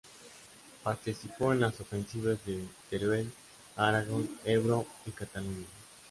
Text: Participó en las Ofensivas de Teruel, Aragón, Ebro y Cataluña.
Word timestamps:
Participó 0.83 1.53
en 1.53 1.59
las 1.59 1.79
Ofensivas 1.79 2.43
de 2.43 2.65
Teruel, 2.89 3.31
Aragón, 3.75 4.27
Ebro 4.45 4.87
y 5.05 5.11
Cataluña. 5.11 5.67